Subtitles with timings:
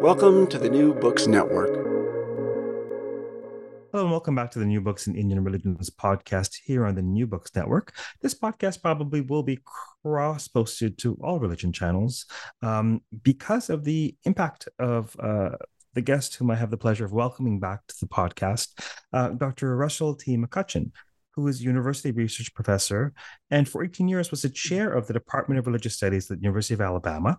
[0.00, 1.74] Welcome to the New Books Network.
[3.92, 7.02] Hello and welcome back to the New Books in Indian Religions podcast here on the
[7.02, 7.94] New Books Network.
[8.20, 9.60] This podcast probably will be
[10.02, 12.26] cross posted to all religion channels
[12.62, 15.50] um, because of the impact of uh,
[15.94, 18.68] the guest whom I have the pleasure of welcoming back to the podcast,
[19.12, 19.76] uh, Dr.
[19.76, 20.36] Russell T.
[20.36, 20.92] McCutcheon,
[21.36, 23.12] who is university research professor
[23.50, 26.42] and for 18 years was the chair of the Department of Religious Studies at the
[26.42, 27.38] University of Alabama.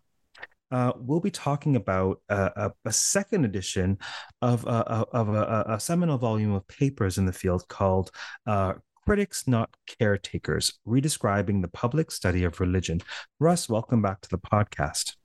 [0.70, 3.98] Uh, we'll be talking about uh, a, a, second edition
[4.42, 8.12] of, uh, of a, a, seminal volume of papers in the field called
[8.48, 8.74] uh,
[9.06, 13.00] Critics Not Caretakers Redescribing the Public Study of Religion.
[13.40, 15.16] Russ, welcome back to the podcast.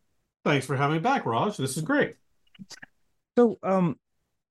[0.45, 1.57] Thanks for having me back, Raj.
[1.57, 2.15] This is great.
[3.37, 3.97] So, um,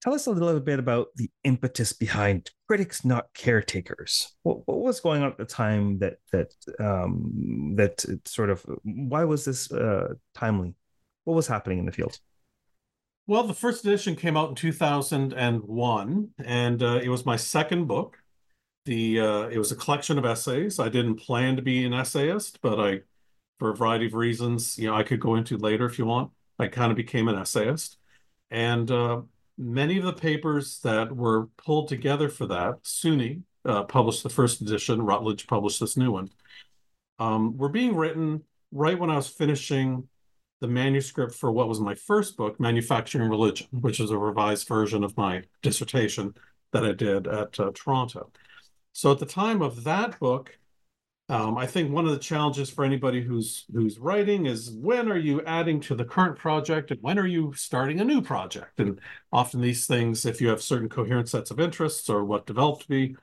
[0.01, 4.99] tell us a little bit about the impetus behind critics not caretakers what, what was
[4.99, 10.13] going on at the time that that um, that sort of why was this uh,
[10.33, 10.73] timely
[11.23, 12.19] what was happening in the field?
[13.27, 18.17] Well the first edition came out in 2001 and uh, it was my second book.
[18.85, 20.79] The uh, it was a collection of essays.
[20.79, 22.99] I didn't plan to be an essayist but i
[23.59, 26.31] for a variety of reasons you know i could go into later if you want.
[26.59, 27.97] I kind of became an essayist.
[28.51, 29.21] And uh,
[29.57, 34.61] many of the papers that were pulled together for that, SUNY uh, published the first
[34.61, 36.29] edition, Routledge published this new one,
[37.19, 40.07] um, were being written right when I was finishing
[40.61, 45.03] the manuscript for what was my first book, Manufacturing Religion, which is a revised version
[45.03, 46.35] of my dissertation
[46.71, 48.31] that I did at uh, Toronto.
[48.93, 50.57] So at the time of that book,
[51.29, 55.17] um, I think one of the challenges for anybody who's who's writing is when are
[55.17, 58.79] you adding to the current project and when are you starting a new project?
[58.79, 58.99] And
[59.31, 62.89] often these things, if you have certain coherent sets of interests or what developed to
[62.89, 63.15] be,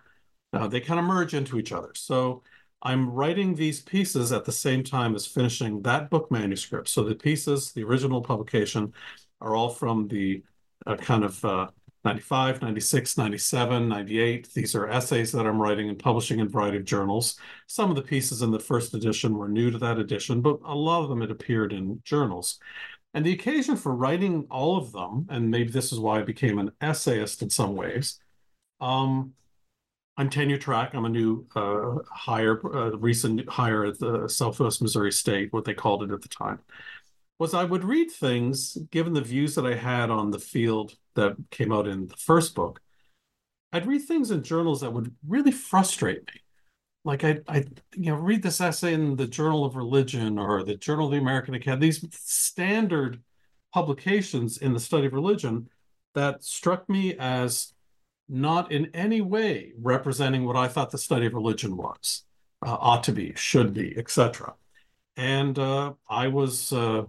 [0.54, 1.90] uh, they kind of merge into each other.
[1.94, 2.42] So
[2.82, 6.88] I'm writing these pieces at the same time as finishing that book manuscript.
[6.88, 8.92] So the pieces, the original publication,
[9.40, 10.42] are all from the
[10.86, 11.68] uh, kind of uh,
[12.04, 14.52] 95, 96, 97, 98.
[14.54, 17.38] These are essays that I'm writing and publishing in a variety of journals.
[17.66, 20.74] Some of the pieces in the first edition were new to that edition, but a
[20.74, 22.60] lot of them had appeared in journals.
[23.14, 26.58] And the occasion for writing all of them, and maybe this is why I became
[26.58, 28.20] an essayist in some ways,
[28.80, 29.32] um,
[30.18, 30.94] I'm tenure track.
[30.94, 35.72] I'm a new uh, hire, uh, recent hire at the Southwest Missouri State, what they
[35.72, 36.58] called it at the time
[37.38, 41.36] was I would read things, given the views that I had on the field that
[41.50, 42.80] came out in the first book,
[43.72, 46.40] I'd read things in journals that would really frustrate me.
[47.04, 47.64] Like I, I,
[47.94, 51.18] you know, read this essay in the Journal of Religion or the Journal of the
[51.18, 53.22] American Academy, these standard
[53.72, 55.68] publications in the study of religion
[56.14, 57.72] that struck me as
[58.28, 62.24] not in any way representing what I thought the study of religion was,
[62.64, 64.54] uh, ought to be, should be, etc.
[65.16, 67.04] And uh, I was uh,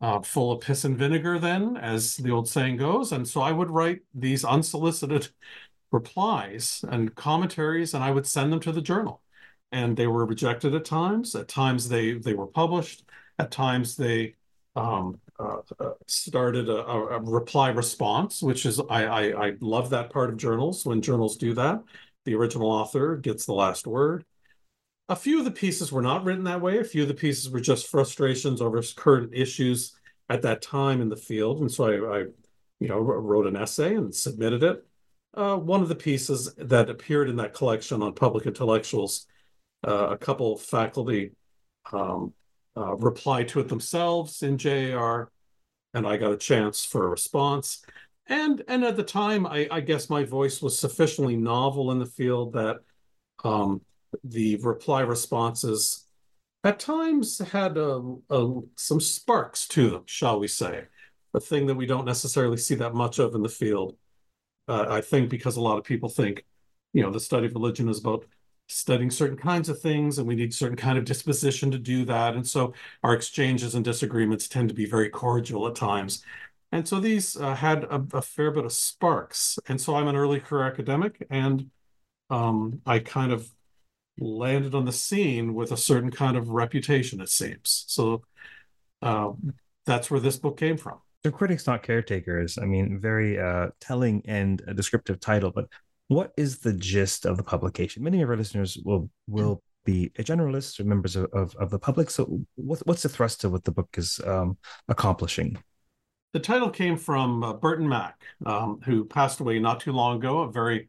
[0.00, 3.12] uh, full of piss and vinegar then, as the old saying goes.
[3.12, 5.28] And so I would write these unsolicited
[5.92, 9.22] replies and commentaries, and I would send them to the journal.
[9.72, 11.34] And they were rejected at times.
[11.34, 13.04] At times they they were published.
[13.38, 14.34] At times they
[14.76, 20.30] um, uh, started a, a, reply response, which is I, I I love that part
[20.30, 21.82] of journals when journals do that.
[22.24, 24.24] The original author gets the last word.
[25.08, 26.78] A few of the pieces were not written that way.
[26.78, 29.96] A few of the pieces were just frustrations over current issues
[30.28, 32.24] at that time in the field, and so I, I
[32.80, 34.84] you know, wrote an essay and submitted it.
[35.34, 39.26] Uh, one of the pieces that appeared in that collection on public intellectuals,
[39.86, 41.32] uh, a couple faculty
[41.92, 42.32] um,
[42.76, 45.30] uh, replied to it themselves in JAR,
[45.94, 47.84] and I got a chance for a response.
[48.26, 52.06] And and at the time, I, I guess my voice was sufficiently novel in the
[52.06, 52.78] field that
[53.42, 53.80] um,
[54.22, 56.06] the reply responses
[56.62, 60.84] at times had a, a, some sparks to them, shall we say,
[61.34, 63.96] a thing that we don't necessarily see that much of in the field.
[64.68, 66.44] Uh, I think because a lot of people think,
[66.92, 68.26] you know, the study of religion is about
[68.70, 72.34] studying certain kinds of things and we need certain kind of disposition to do that.
[72.34, 72.72] And so
[73.02, 76.24] our exchanges and disagreements tend to be very cordial at times.
[76.72, 79.58] And so these uh, had a, a, fair bit of sparks.
[79.66, 81.70] And so i'm an early career academic and
[82.30, 83.50] um, i kind of
[84.18, 87.84] landed on the scene with a certain kind of reputation it seems.
[87.88, 88.22] So
[89.02, 89.32] uh,
[89.86, 90.98] that's where this book came from.
[91.24, 95.66] So critics not caretakers i mean very uh, telling and a descriptive title but
[96.10, 98.02] what is the gist of the publication?
[98.02, 102.10] Many of our listeners will will be generalists or members of, of, of the public.
[102.10, 104.58] So, what, what's the thrust of what the book is um,
[104.88, 105.56] accomplishing?
[106.32, 110.40] The title came from uh, Burton Mack, um, who passed away not too long ago,
[110.40, 110.88] a very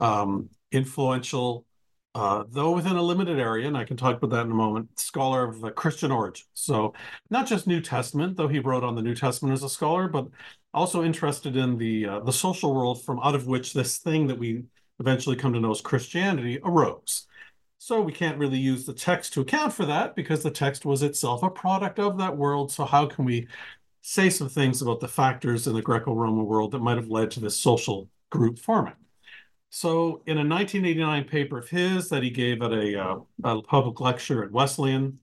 [0.00, 1.66] um, influential,
[2.14, 4.98] uh, though within a limited area, and I can talk about that in a moment,
[4.98, 6.44] scholar of the Christian origin.
[6.52, 6.92] So,
[7.30, 10.28] not just New Testament, though he wrote on the New Testament as a scholar, but
[10.74, 14.38] also interested in the uh, the social world from out of which this thing that
[14.38, 14.64] we
[15.00, 17.26] eventually come to know as Christianity arose.
[17.78, 21.02] So we can't really use the text to account for that because the text was
[21.02, 22.70] itself a product of that world.
[22.70, 23.48] So how can we
[24.02, 27.40] say some things about the factors in the Greco-Roman world that might have led to
[27.40, 28.94] this social group forming?
[29.74, 34.02] So in a 1989 paper of his that he gave at a, uh, a public
[34.02, 35.18] lecture at Wesleyan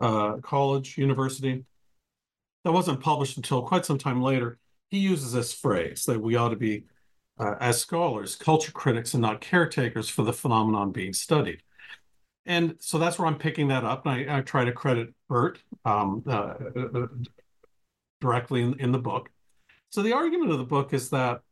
[0.00, 1.64] uh, College University,
[2.64, 4.58] that wasn't published until quite some time later
[4.90, 6.84] he uses this phrase that we ought to be,
[7.38, 11.62] uh, as scholars, culture critics and not caretakers for the phenomenon being studied.
[12.44, 14.04] And so that's where I'm picking that up.
[14.04, 17.06] And I, I try to credit Bert um, uh, uh,
[18.20, 19.30] directly in, in the book.
[19.90, 21.42] So the argument of the book is that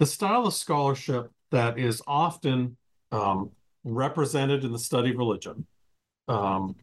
[0.00, 2.76] the style of scholarship that is often
[3.12, 3.50] um,
[3.84, 5.66] represented in the study of religion
[6.28, 6.76] um,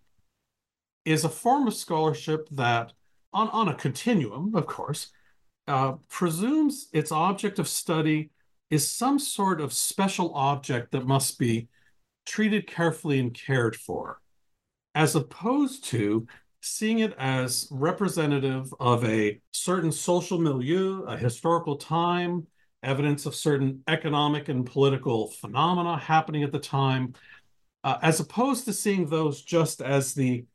[1.06, 2.94] is a form of scholarship that,
[3.34, 5.10] on, on a continuum, of course,
[5.68, 8.30] uh, presumes its object of study
[8.70, 11.68] is some sort of special object that must be
[12.26, 14.20] treated carefully and cared for,
[14.96, 16.28] as opposed to
[16.62, 22.46] seeing it as representative of a certain social milieu, a historical time,
[22.84, 27.14] evidence of certain economic and political phenomena happening at the time,
[27.84, 30.46] uh, as opposed to seeing those just as the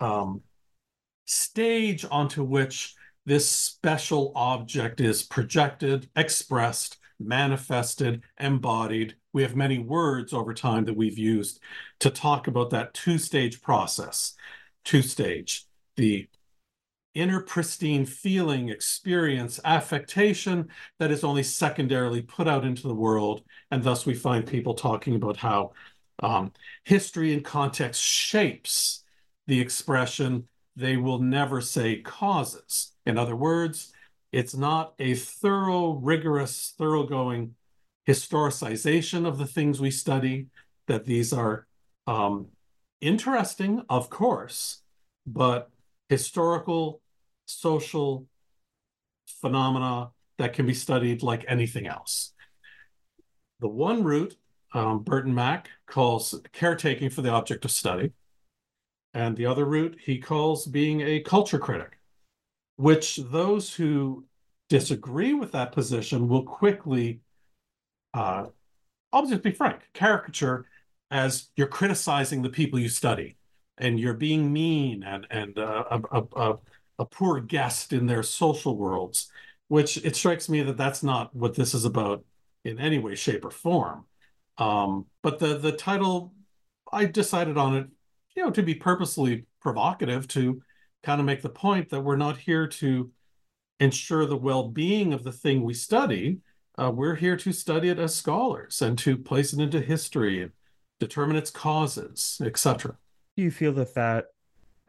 [0.00, 0.42] um,
[1.26, 2.94] stage onto which
[3.26, 9.16] this special object is projected, expressed, manifested, embodied.
[9.32, 11.60] We have many words over time that we've used
[12.00, 14.34] to talk about that two stage process.
[14.84, 15.66] Two stage,
[15.96, 16.28] the
[17.14, 20.68] inner pristine feeling, experience, affectation
[20.98, 23.42] that is only secondarily put out into the world.
[23.70, 25.72] And thus we find people talking about how
[26.22, 26.52] um,
[26.84, 29.04] history and context shapes
[29.46, 30.48] the expression.
[30.76, 32.92] They will never say causes.
[33.06, 33.92] In other words,
[34.32, 37.54] it's not a thorough, rigorous, thoroughgoing
[38.06, 40.46] historicization of the things we study,
[40.86, 41.66] that these are
[42.06, 42.46] um,
[43.00, 44.82] interesting, of course,
[45.26, 45.70] but
[46.08, 47.00] historical,
[47.46, 48.26] social
[49.26, 52.32] phenomena that can be studied like anything else.
[53.60, 54.36] The one route
[54.74, 58.12] um, Burton Mack calls caretaking for the object of study,
[59.14, 61.98] and the other route he calls being a culture critic
[62.78, 64.24] which those who
[64.68, 67.20] disagree with that position will quickly,
[68.14, 68.46] uh,
[69.12, 70.64] I'll just be frank, caricature
[71.10, 73.36] as you're criticizing the people you study
[73.78, 76.58] and you're being mean and, and uh, a, a,
[76.98, 79.30] a poor guest in their social worlds,
[79.68, 82.24] which it strikes me that that's not what this is about
[82.64, 84.04] in any way, shape, or form.
[84.58, 86.34] Um, but the the title,
[86.92, 87.86] I decided on it,
[88.34, 90.62] you know, to be purposely provocative to
[91.02, 93.10] kind of make the point that we're not here to
[93.80, 96.38] ensure the well-being of the thing we study.
[96.76, 100.50] Uh, we're here to study it as scholars and to place it into history
[101.00, 102.96] determine its causes, etc.
[103.38, 104.24] Do you feel that that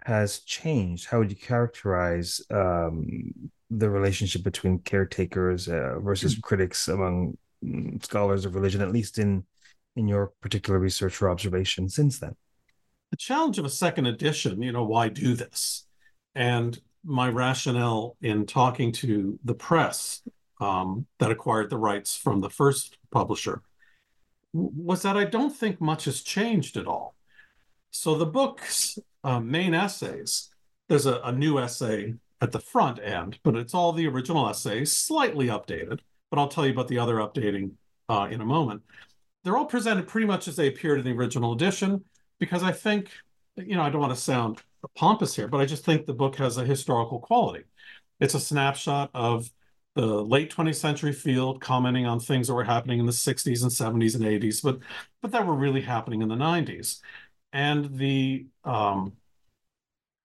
[0.08, 1.06] has changed?
[1.08, 3.32] How would you characterize um,
[3.70, 6.42] the relationship between caretakers uh, versus mm-hmm.
[6.42, 9.44] critics among mm, scholars of religion, at least in
[9.96, 12.36] in your particular research or observation since then?
[13.12, 15.86] The challenge of a second edition, you know, why do this?
[16.34, 20.24] And my rationale in talking to the press
[20.60, 23.62] um, that acquired the rights from the first publisher
[24.54, 27.14] was that I don't think much has changed at all.
[27.92, 30.50] So the book's uh, main essays,
[30.88, 34.92] there's a, a new essay at the front end, but it's all the original essays,
[34.92, 36.00] slightly updated.
[36.30, 37.72] But I'll tell you about the other updating
[38.08, 38.84] uh, in a moment.
[39.44, 42.04] They're all presented pretty much as they appeared in the original edition
[42.40, 43.10] because I think,
[43.56, 44.62] you know, I don't want to sound
[44.96, 47.64] pompous here, but I just think the book has a historical quality.
[48.20, 49.50] It's a snapshot of
[49.96, 53.72] the late 20th century field, commenting on things that were happening in the 60s and
[53.72, 54.80] 70s and 80s, but
[55.22, 57.02] but that were really happening in the 90s.
[57.52, 59.14] And the um,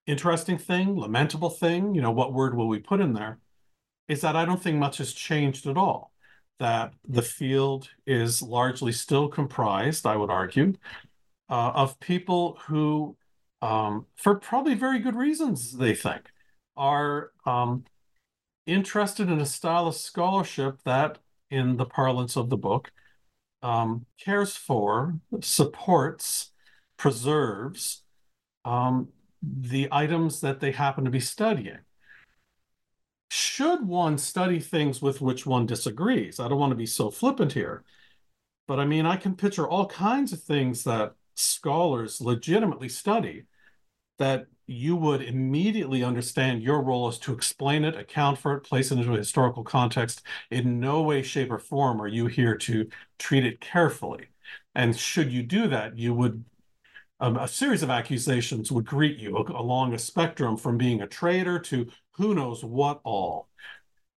[0.05, 3.39] interesting thing, lamentable thing, you know, what word will we put in there,
[4.07, 6.11] is that I don't think much has changed at all.
[6.59, 10.73] That the field is largely still comprised, I would argue,
[11.49, 13.17] uh, of people who,
[13.61, 16.31] um, for probably very good reasons, they think,
[16.77, 17.83] are um,
[18.65, 21.17] interested in a style of scholarship that,
[21.49, 22.91] in the parlance of the book,
[23.61, 26.51] um, cares for, supports,
[27.05, 28.01] preserves
[28.65, 29.09] um,
[29.43, 31.77] the items that they happen to be studying.
[33.29, 36.39] Should one study things with which one disagrees?
[36.39, 37.83] I don't want to be so flippant here,
[38.67, 43.43] but I mean, I can picture all kinds of things that scholars legitimately study
[44.17, 48.91] that you would immediately understand your role is to explain it, account for it, place
[48.91, 50.23] it into a historical context.
[50.49, 54.29] In no way, shape, or form are you here to treat it carefully.
[54.73, 56.43] And should you do that, you would
[57.19, 61.59] um, a series of accusations would greet you along a spectrum from being a traitor
[61.59, 63.49] to who knows what all.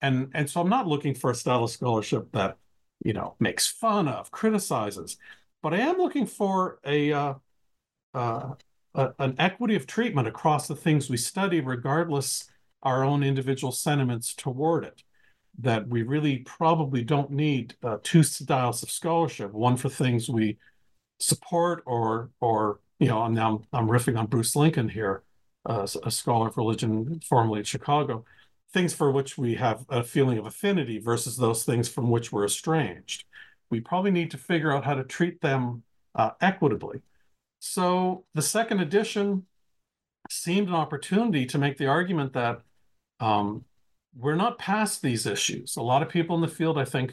[0.03, 2.57] And and so I'm not looking for a style of scholarship that
[3.05, 5.17] you know makes fun of, criticizes,
[5.63, 7.35] but I am looking for a uh,
[8.15, 8.55] uh,
[8.95, 12.49] a, an equity of treatment across the things we study, regardless
[12.83, 15.03] our own individual sentiments toward it.
[15.61, 20.59] That we really probably don't need uh, two styles of scholarship: one for things we
[21.19, 25.23] support, or or you know, I'm now I'm riffing on Bruce Lincoln here,
[25.67, 28.25] uh, a scholar of religion formerly at Chicago.
[28.73, 32.45] Things for which we have a feeling of affinity versus those things from which we're
[32.45, 33.25] estranged.
[33.71, 37.01] We probably need to figure out how to treat them uh, equitably
[37.61, 39.47] so the second edition
[40.31, 42.61] seemed an opportunity to make the argument that
[43.21, 43.65] um,
[44.17, 45.77] we're not past these issues.
[45.77, 47.13] A lot of people in the field, I think,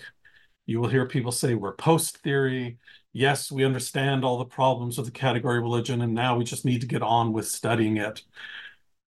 [0.65, 2.77] you will hear people say we're post theory.
[3.17, 6.81] Yes, we understand all the problems of the category religion, and now we just need
[6.81, 8.23] to get on with studying it.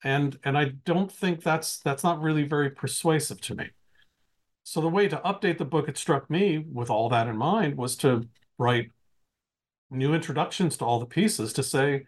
[0.02, 3.68] And and I don't think that's that's not really very persuasive to me.
[4.64, 7.76] So the way to update the book, it struck me, with all that in mind,
[7.76, 8.92] was to write
[9.90, 12.06] new introductions to all the pieces to say,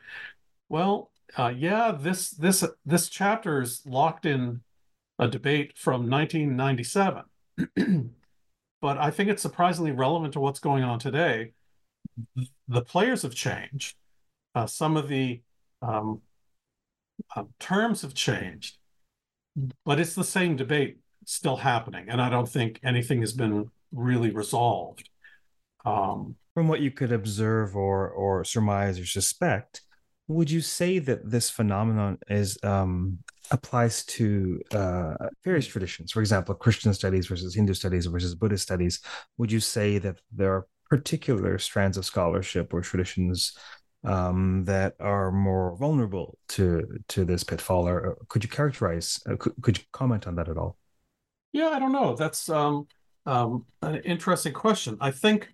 [0.71, 4.62] well, uh, yeah, this this this chapter is locked in
[5.19, 7.25] a debate from 1997,
[8.80, 11.52] but I think it's surprisingly relevant to what's going on today.
[12.69, 13.97] The players have changed.
[14.54, 15.40] Uh, some of the
[15.83, 16.21] um,
[17.37, 18.78] uh, terms have changed,
[19.85, 24.30] but it's the same debate still happening, and I don't think anything has been really
[24.30, 25.09] resolved.
[25.85, 29.83] Um, from what you could observe or or surmise or suspect,
[30.28, 33.19] would you say that this phenomenon is um,
[33.50, 35.14] applies to uh,
[35.45, 36.12] various traditions?
[36.12, 39.00] For example, Christian studies versus Hindu studies versus Buddhist studies.
[39.38, 43.56] Would you say that there are particular strands of scholarship or traditions
[44.04, 47.88] um, that are more vulnerable to to this pitfall?
[47.88, 49.20] Or could you characterize?
[49.28, 50.76] Uh, could, could you comment on that at all?
[51.52, 52.14] Yeah, I don't know.
[52.14, 52.87] That's um,
[53.25, 54.99] um, an interesting question.
[55.00, 55.52] I think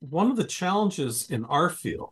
[0.00, 2.10] one of the challenges in our field,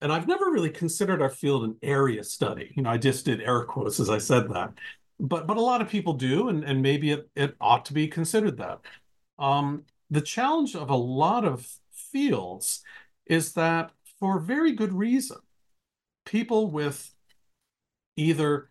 [0.00, 2.72] and I've never really considered our field an area study.
[2.76, 4.72] You know, I just did air quotes as I said that,
[5.20, 8.08] but but a lot of people do, and and maybe it it ought to be
[8.08, 8.80] considered that.
[9.38, 11.68] Um, the challenge of a lot of
[12.16, 12.82] fields
[13.26, 15.36] is that for very good reason,
[16.24, 17.12] people with
[18.16, 18.70] either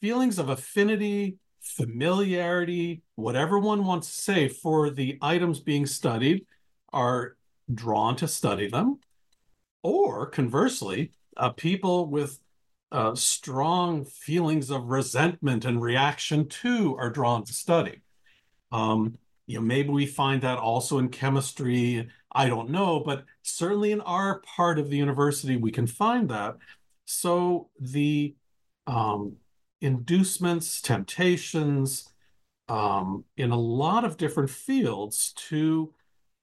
[0.00, 6.46] feelings of affinity, familiarity, whatever one wants to say for the items being studied
[6.92, 7.36] are
[7.74, 9.00] drawn to study them,
[9.82, 12.38] or conversely, uh, people with
[12.92, 18.02] uh, strong feelings of resentment and reaction to are drawn to study.
[18.70, 22.08] Um, you know, maybe we find that also in chemistry.
[22.42, 26.56] I don't know, but certainly in our part of the university, we can find that.
[27.06, 28.36] So the
[28.86, 29.36] um,
[29.80, 31.88] inducements, temptations,
[32.68, 35.94] um, in a lot of different fields to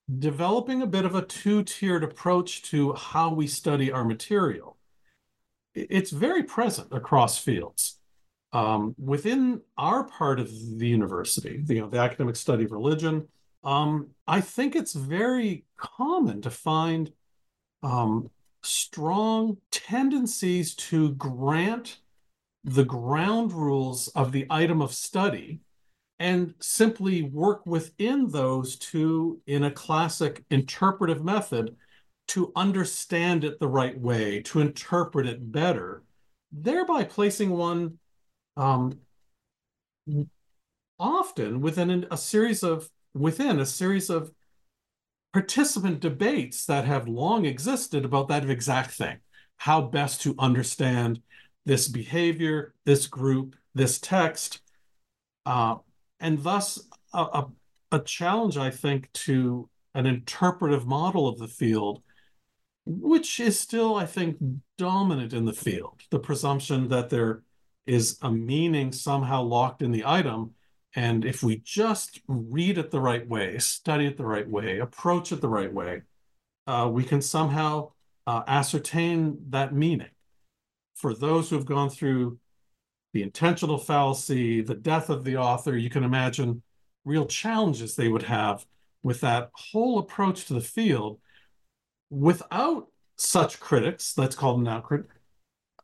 [0.07, 4.77] developing a bit of a two-tiered approach to how we study our material.
[5.75, 7.99] It's very present across fields.
[8.53, 13.27] um, within our part of the university, the, you know, the academic study of religion,
[13.63, 17.11] um, I think it's very common to find
[17.81, 18.29] um,
[18.61, 21.99] strong tendencies to grant
[22.63, 25.59] the ground rules of the item of study
[26.19, 31.75] and simply work within those two in a classic interpretive method,
[32.25, 36.03] to understand it the right way, to interpret it better,
[36.53, 37.97] thereby placing one
[38.55, 38.97] um,
[40.97, 44.31] often within a series of within a series of
[45.31, 49.17] participant debates that have long existed about that exact thing
[49.57, 51.19] how best to understand
[51.65, 54.61] this behavior this group this text
[55.45, 55.75] uh,
[56.19, 56.79] and thus
[57.13, 57.47] a, a,
[57.91, 62.01] a challenge i think to an interpretive model of the field
[62.85, 64.37] which is still i think
[64.77, 67.43] dominant in the field the presumption that there
[67.85, 70.51] is a meaning somehow locked in the item.
[70.95, 75.31] And if we just read it the right way, study it the right way, approach
[75.31, 76.03] it the right way,
[76.67, 77.91] uh, we can somehow
[78.27, 80.09] uh, ascertain that meaning.
[80.95, 82.37] For those who have gone through
[83.13, 86.61] the intentional fallacy, the death of the author, you can imagine
[87.05, 88.65] real challenges they would have
[89.01, 91.19] with that whole approach to the field
[92.09, 95.15] without such critics, let's call them now critics,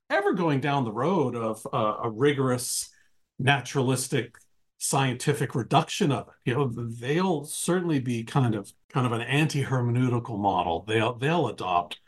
[0.10, 2.90] ever going down the road of uh, a rigorous
[3.38, 4.38] naturalistic
[4.80, 6.50] scientific reduction of it.
[6.50, 10.84] You know they'll certainly be kind of kind of an anti-hermeneutical model.
[10.88, 12.00] They'll they'll adopt.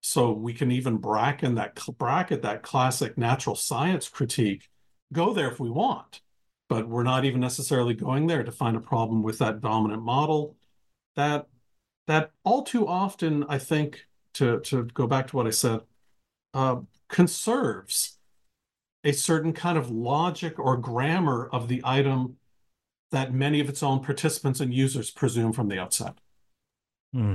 [0.00, 4.68] So we can even bracket that bracket that classic natural science critique
[5.12, 6.22] go there if we want
[6.68, 10.56] but we're not even necessarily going there to find a problem with that dominant model.
[11.16, 11.46] That
[12.06, 15.80] that all too often i think to to go back to what i said
[16.54, 16.76] uh,
[17.08, 18.18] conserves
[19.04, 22.36] a certain kind of logic or grammar of the item
[23.10, 26.14] that many of its own participants and users presume from the outset.
[27.12, 27.34] Hmm.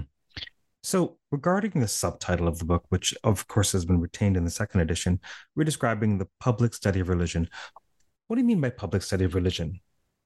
[0.83, 4.49] So, regarding the subtitle of the book, which of course has been retained in the
[4.51, 5.19] second edition,
[5.57, 7.49] Redescribing the public study of religion.
[8.27, 9.81] What do you mean by public study of religion?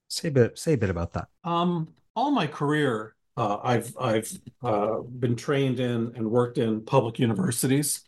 [0.08, 0.58] Say a bit.
[0.60, 1.28] Say a bit about that.
[1.44, 7.18] Um, all my career, uh, I've I've uh, been trained in and worked in public
[7.18, 8.08] universities,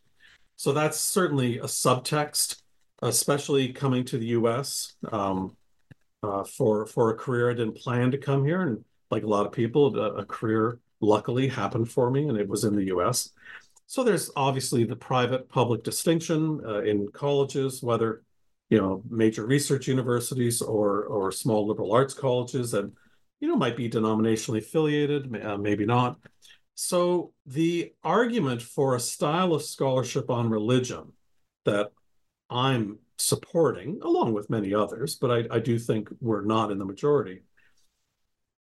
[0.56, 2.62] so that's certainly a subtext,
[3.04, 4.96] especially coming to the U.S.
[5.12, 5.56] Um,
[6.24, 7.52] uh, for for a career.
[7.52, 10.80] I didn't plan to come here, and like a lot of people, a, a career
[11.02, 13.30] luckily happened for me, and it was in the U.S.
[13.86, 18.24] So there's obviously the private-public distinction uh, in colleges, whether
[18.70, 22.90] you know major research universities or or small liberal arts colleges that
[23.40, 26.18] you know might be denominationally affiliated, uh, maybe not.
[26.76, 31.12] So the argument for a style of scholarship on religion
[31.66, 31.92] that
[32.50, 36.86] I'm supporting, along with many others, but I, I do think we're not in the
[36.86, 37.42] majority.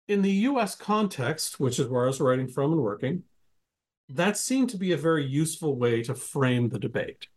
[0.07, 3.23] In the US context, which is where I was writing from and working,
[4.09, 7.27] that seemed to be a very useful way to frame the debate.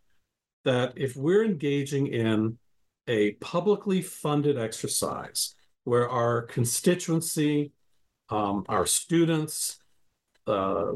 [0.64, 2.58] That if we're engaging in
[3.06, 5.54] a publicly funded exercise
[5.84, 7.72] where our constituency,
[8.30, 9.78] um, our students,
[10.46, 10.92] uh,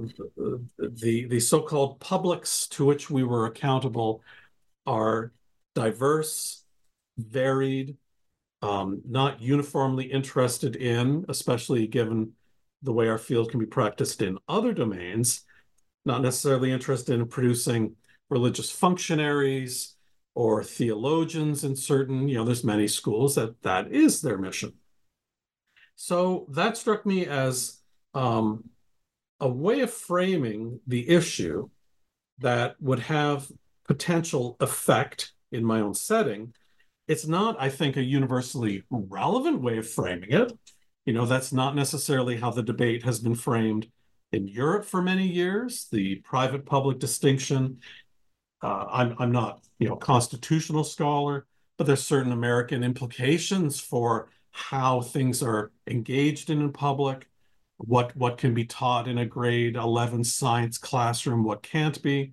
[0.78, 4.22] the the so-called publics to which we were accountable
[4.86, 5.32] are
[5.80, 6.62] diverse,
[7.16, 7.96] varied,
[8.60, 12.32] um, not uniformly interested in, especially given
[12.82, 15.44] the way our field can be practiced in other domains,
[16.04, 17.96] not necessarily interested in producing
[18.28, 19.96] religious functionaries
[20.34, 24.72] or theologians in certain, you know, there's many schools that that is their mission.
[25.96, 27.80] So that struck me as
[28.14, 28.64] um,
[29.40, 31.68] a way of framing the issue
[32.38, 33.50] that would have
[33.86, 36.54] potential effect in my own setting.
[37.08, 40.52] It's not, I think, a universally relevant way of framing it.
[41.04, 43.88] You know, that's not necessarily how the debate has been framed
[44.32, 45.88] in Europe for many years.
[45.90, 47.78] The private public distinction.
[48.62, 51.46] Uh, I'm I'm not you know constitutional scholar,
[51.78, 57.26] but there's certain American implications for how things are engaged in in public
[57.80, 62.32] what what can be taught in a grade 11 science classroom, what can't be.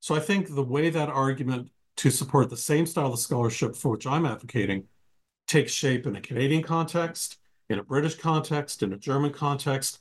[0.00, 3.90] So I think the way that argument to support the same style of scholarship for
[3.90, 4.84] which I'm advocating
[5.46, 10.00] takes shape in a Canadian context, in a British context, in a German context,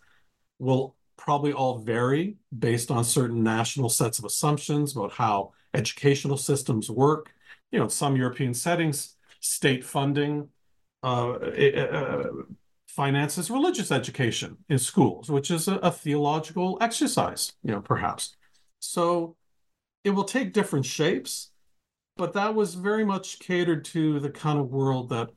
[0.59, 6.89] will probably all vary based on certain national sets of assumptions about how educational systems
[6.89, 7.31] work.
[7.71, 10.49] You know, in some European settings, state funding
[11.03, 12.23] uh, uh,
[12.87, 18.35] finances religious education in schools, which is a, a, theological exercise, you know, perhaps.
[18.79, 19.35] So
[20.03, 21.49] it will take different shapes.
[22.17, 25.29] But that was very much catered to the kind of world that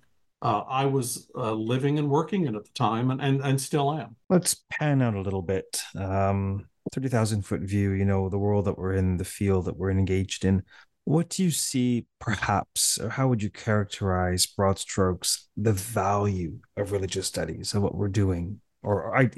[0.43, 3.93] uh, I was uh, living and working in at the time, and, and and still
[3.93, 4.17] am.
[4.29, 5.83] Let's pan out a little bit.
[5.99, 7.93] Um, Thirty thousand foot view.
[7.93, 10.63] You know the world that we're in, the field that we're engaged in.
[11.05, 16.91] What do you see, perhaps, or how would you characterize, broad strokes, the value of
[16.91, 19.31] religious studies of what we're doing, or I,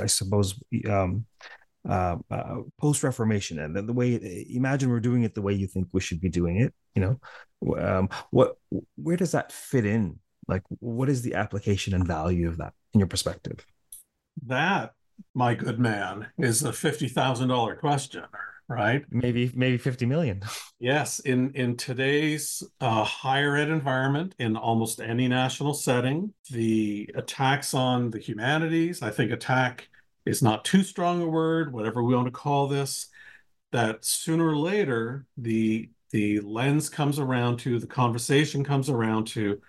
[0.00, 0.54] I suppose,
[0.88, 1.26] um,
[1.88, 5.66] uh, uh, post Reformation, and the, the, way imagine we're doing it the way you
[5.66, 6.74] think we should be doing it.
[6.94, 7.18] You
[7.62, 8.56] know, um, what
[8.96, 10.18] where does that fit in?
[10.48, 13.64] Like, what is the application and value of that in your perspective?
[14.46, 14.92] That,
[15.34, 18.24] my good man, is a fifty thousand dollar question
[18.68, 19.04] right?
[19.10, 20.42] Maybe maybe 50 million.
[20.78, 27.74] yes, in in today's uh, higher ed environment, in almost any national setting, the attacks
[27.74, 29.88] on the humanities, I think attack
[30.26, 33.08] is not too strong a word, whatever we want to call this,
[33.72, 39.60] that sooner or later the the lens comes around to, the conversation comes around to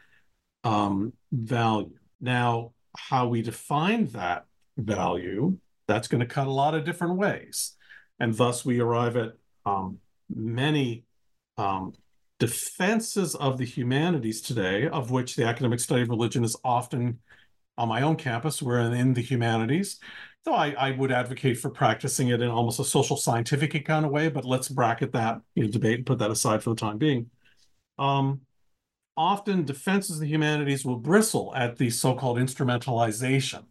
[0.63, 1.89] um, value.
[2.21, 4.45] Now, how we define that
[4.77, 7.75] value, that's going to cut a lot of different ways
[8.19, 9.33] and thus we arrive at
[9.65, 11.03] um, many
[11.57, 11.93] um,
[12.39, 17.19] defenses of the humanities today, of which the academic study of religion is often
[17.77, 18.61] on my own campus.
[18.61, 19.99] We're in the humanities.
[20.45, 24.11] Though I, I would advocate for practicing it in almost a social scientific kind of
[24.11, 26.99] way, but let's bracket that you know, debate and put that aside for the time
[26.99, 27.31] being.
[27.97, 28.41] Um,
[29.17, 33.63] often defenses of the humanities will bristle at the so-called instrumentalization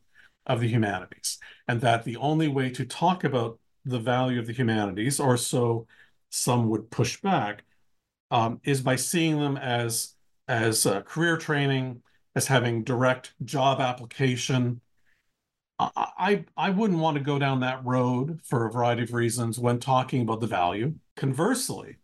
[0.46, 4.52] of the humanities, and that the only way to talk about the value of the
[4.52, 5.86] humanities, or so
[6.30, 7.64] some would push back,
[8.30, 10.14] um, is by seeing them as
[10.48, 12.02] as uh, career training,
[12.34, 14.80] as having direct job application.
[15.78, 19.80] I, I wouldn't want to go down that road for a variety of reasons when
[19.80, 20.94] talking about the value.
[21.16, 21.96] Conversely,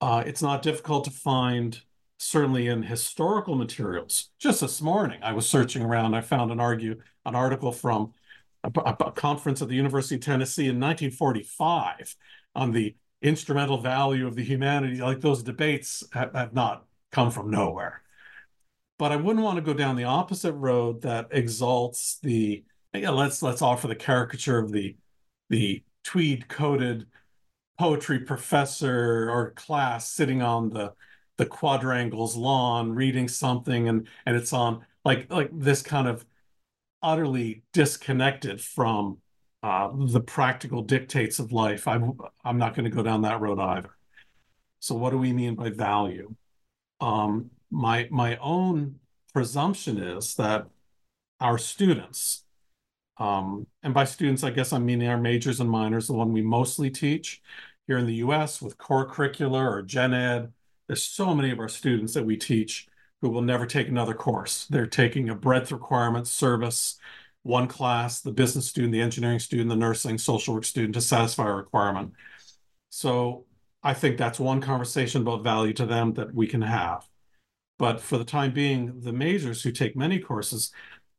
[0.00, 1.80] uh, it's not difficult to find
[2.18, 4.30] certainly in historical materials.
[4.38, 6.14] Just this morning, I was searching around.
[6.14, 8.12] I found an argue an article from
[8.64, 12.16] a, a conference at the University of Tennessee in 1945
[12.54, 15.00] on the instrumental value of the humanities.
[15.00, 18.03] Like those debates have, have not come from nowhere.
[18.98, 23.42] But I wouldn't want to go down the opposite road that exalts the yeah, let's
[23.42, 24.96] let's offer the caricature of the
[25.50, 27.06] the tweed coated
[27.78, 30.92] poetry professor or class sitting on the
[31.36, 36.24] the quadrangle's lawn reading something and and it's on like like this kind of
[37.02, 39.18] utterly disconnected from
[39.64, 41.88] uh, the practical dictates of life.
[41.88, 43.96] I'm, I'm not going to go down that road either.
[44.80, 46.34] So, what do we mean by value?
[47.00, 49.00] Um, my my own
[49.32, 50.66] presumption is that
[51.40, 52.44] our students,
[53.18, 56.42] um, and by students, I guess I'm meaning our majors and minors, the one we
[56.42, 57.42] mostly teach
[57.86, 58.62] here in the U.S.
[58.62, 60.52] with core curricular or gen ed.
[60.86, 62.86] There's so many of our students that we teach
[63.20, 64.66] who will never take another course.
[64.66, 66.98] They're taking a breadth requirement service,
[67.42, 71.48] one class, the business student, the engineering student, the nursing, social work student to satisfy
[71.48, 72.12] a requirement.
[72.90, 73.46] So
[73.82, 77.06] I think that's one conversation about value to them that we can have.
[77.78, 80.72] But for the time being, the majors who take many courses,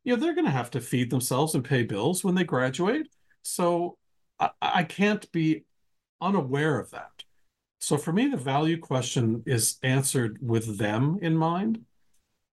[0.03, 3.07] you know, they're going to have to feed themselves and pay bills when they graduate.
[3.41, 3.97] So
[4.39, 5.65] I, I can't be
[6.21, 7.23] unaware of that.
[7.79, 11.81] So for me, the value question is answered with them in mind.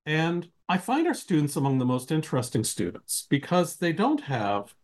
[0.04, 4.74] And I find our students among the most interesting students because they don't have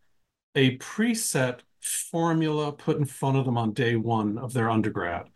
[0.55, 5.29] a preset formula put in front of them on day one of their undergrad.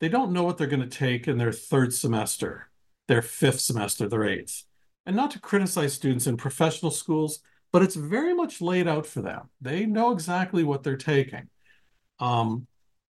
[0.00, 2.68] They don't know what they're going to take in their third semester,
[3.08, 4.64] their fifth semester, their eighth.
[5.06, 7.40] And not to criticize students in professional schools,
[7.72, 9.50] but it's very much laid out for them.
[9.60, 11.48] They know exactly what they're taking.
[12.20, 12.66] Um,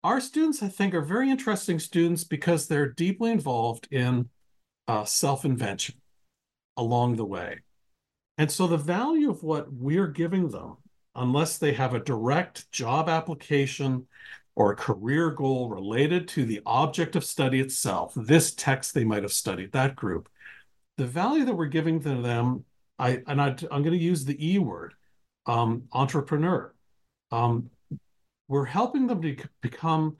[0.03, 4.29] our students, I think, are very interesting students because they're deeply involved in
[4.87, 5.95] uh, self invention
[6.77, 7.59] along the way.
[8.37, 10.77] And so the value of what we're giving them,
[11.15, 14.07] unless they have a direct job application
[14.59, 19.23] or a career goal related to the object of study itself, this text they might
[19.23, 20.27] have studied, that group,
[20.97, 22.65] the value that we're giving to them,
[22.99, 24.95] I, and I, am going to use the E word,
[25.45, 26.75] um, entrepreneur.
[27.31, 27.69] Um,
[28.49, 30.17] we're helping them to become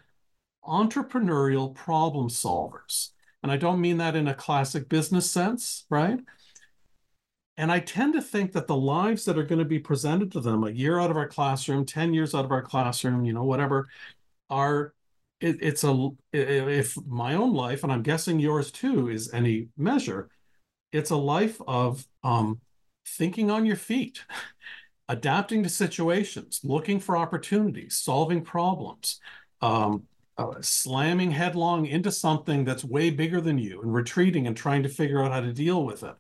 [0.64, 3.10] entrepreneurial problem solvers.
[3.44, 6.22] And I don't mean that in a classic business sense, right?
[7.58, 10.40] And I tend to think that the lives that are going to be presented to
[10.40, 13.44] them a year out of our classroom, 10 years out of our classroom, you know,
[13.44, 13.90] whatever,
[14.50, 14.94] are
[15.40, 20.30] it, it's a if my own life, and I'm guessing yours too, is any measure,
[20.92, 22.60] it's a life of um,
[23.08, 24.26] thinking on your feet,
[25.10, 29.20] adapting to situations, looking for opportunities, solving problems,
[29.62, 30.04] um,
[30.38, 34.90] uh, slamming headlong into something that's way bigger than you and retreating and trying to
[34.90, 36.16] figure out how to deal with it.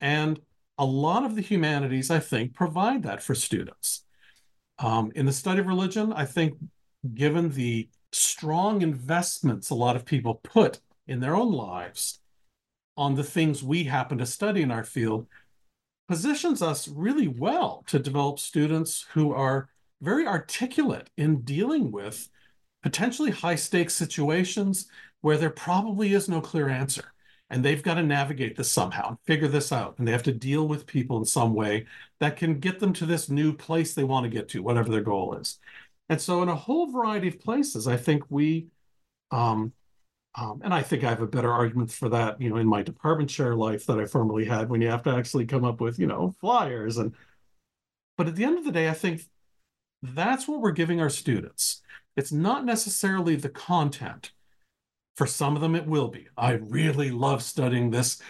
[0.00, 0.40] And
[0.76, 4.04] a lot of the humanities, I think, provide that for students.
[4.78, 6.54] Um, in the study of religion, I think,
[7.12, 12.20] given the strong investments a lot of people put in their own lives
[12.96, 15.26] on the things we happen to study in our field,
[16.08, 19.68] positions us really well to develop students who are
[20.00, 22.28] very articulate in dealing with
[22.82, 24.86] potentially high stakes situations
[25.22, 27.04] where there probably is no clear answer.
[27.50, 29.98] And they've got to navigate this somehow and figure this out.
[29.98, 31.86] And they have to deal with people in some way
[32.18, 35.02] that can get them to this new place they want to get to, whatever their
[35.02, 35.58] goal is.
[36.08, 38.68] And so, in a whole variety of places, I think we,
[39.30, 39.72] um,
[40.34, 42.82] um, and I think I have a better argument for that, you know, in my
[42.82, 45.98] department chair life that I formerly had when you have to actually come up with,
[45.98, 46.98] you know, flyers.
[46.98, 47.14] And,
[48.18, 49.22] but at the end of the day, I think
[50.02, 51.82] that's what we're giving our students.
[52.16, 54.32] It's not necessarily the content.
[55.16, 56.26] For some of them, it will be.
[56.36, 58.20] I really love studying this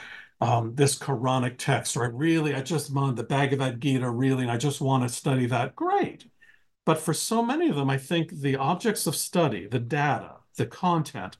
[0.41, 4.51] um, this Quranic text, or I really, I just want the Bhagavad Gita, really, and
[4.51, 5.75] I just want to study that.
[5.75, 6.27] Great.
[6.85, 10.67] But for so many of them, I think the objects of study, the data, the
[10.67, 11.39] content,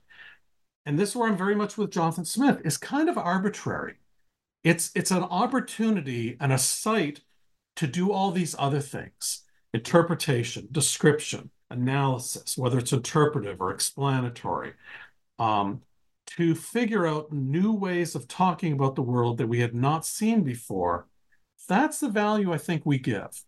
[0.85, 3.95] and this is where I'm very much with Jonathan Smith, is kind of arbitrary.
[4.63, 7.21] It's it's an opportunity and a site
[7.75, 14.73] to do all these other things interpretation, description, analysis, whether it's interpretive or explanatory,
[15.37, 15.81] um,
[16.25, 20.43] to figure out new ways of talking about the world that we had not seen
[20.43, 21.07] before.
[21.67, 23.43] That's the value I think we give.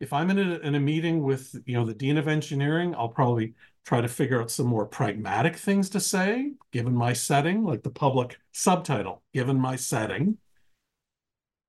[0.00, 3.08] If I'm in a, in a meeting with you know the dean of engineering, I'll
[3.08, 3.54] probably
[3.86, 7.90] try to figure out some more pragmatic things to say, given my setting, like the
[7.90, 10.38] public subtitle, given my setting.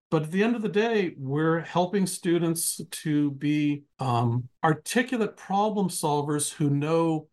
[0.10, 5.90] But at the end of the day, we're helping students to be um, articulate problem
[5.90, 7.28] solvers who know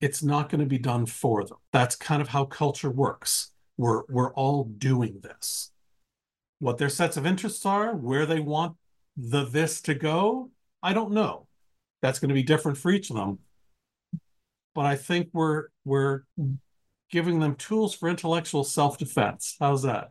[0.00, 1.56] it's not going to be done for them.
[1.72, 3.50] That's kind of how culture works.
[3.78, 5.72] We're, we're all doing this.
[6.58, 8.76] What their sets of interests are, where they want
[9.16, 10.50] the this to go,
[10.82, 11.46] I don't know.
[12.02, 13.38] That's going to be different for each of them.
[14.74, 16.22] But I think we're we're
[17.10, 19.56] giving them tools for intellectual self-defense.
[19.58, 20.10] How's that?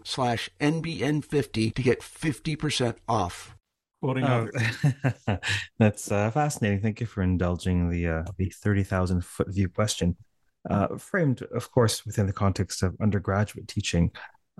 [0.05, 3.55] slash NBN50 to get 50% off.
[4.01, 4.49] Quoting Oh,
[5.79, 6.81] that's uh, fascinating.
[6.81, 10.17] Thank you for indulging the uh, the thirty thousand foot view question,
[10.67, 14.09] uh, framed, of course, within the context of undergraduate teaching.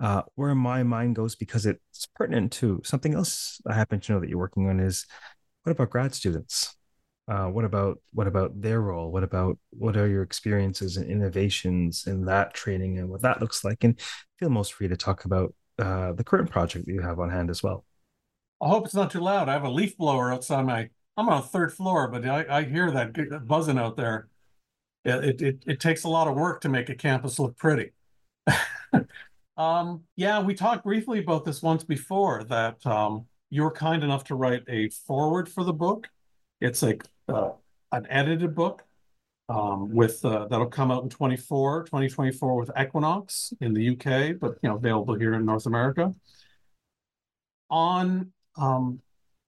[0.00, 4.20] Uh, where my mind goes because it's pertinent to something else I happen to know
[4.20, 5.06] that you're working on is
[5.64, 6.76] what about grad students?
[7.28, 9.10] Uh, what about what about their role?
[9.10, 13.64] What about what are your experiences and innovations in that training and what that looks
[13.64, 13.84] like?
[13.84, 13.98] And
[14.42, 17.48] feel most free to talk about uh, the current project that you have on hand
[17.48, 17.84] as well.
[18.60, 19.48] I hope it's not too loud.
[19.48, 20.88] I have a leaf blower outside my.
[21.16, 24.28] I'm on a third floor, but I, I hear that buzzing out there.
[25.04, 27.90] It, it it takes a lot of work to make a campus look pretty.
[29.56, 32.42] um, yeah, we talked briefly about this once before.
[32.42, 36.08] That um, you were kind enough to write a foreword for the book.
[36.60, 37.50] It's like uh,
[37.92, 38.84] an edited book
[39.52, 44.56] um, with uh, that'll come out in 24, 2024 with Equinox in the UK, but
[44.62, 46.12] you know available here in North America.
[47.68, 49.00] On um,